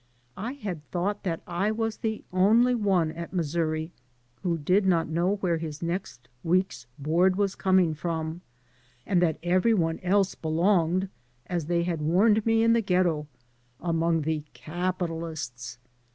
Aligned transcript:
I 0.35 0.53
had 0.53 0.83
thought 0.89 1.21
that 1.21 1.43
I 1.45 1.69
was 1.69 1.97
the 1.97 2.23
only 2.33 2.73
one 2.73 3.11
at 3.11 3.33
Missouri 3.33 3.91
who 4.41 4.57
did 4.57 4.83
not 4.83 5.07
know 5.07 5.35
where 5.35 5.57
his 5.59 5.83
next 5.83 6.27
week's 6.43 6.87
board 6.97 7.35
was 7.35 7.53
coming 7.53 7.93
from, 7.93 8.41
and 9.05 9.21
that 9.21 9.37
every 9.43 9.75
one 9.75 9.99
else 9.99 10.33
belonged, 10.33 11.07
as 11.45 11.67
they 11.67 11.83
had 11.83 12.01
warned 12.01 12.47
me 12.47 12.63
in 12.63 12.73
the 12.73 12.81
Ghetto, 12.81 13.27
among 13.79 14.23
the 14.23 14.43
capitalists. 14.55 15.77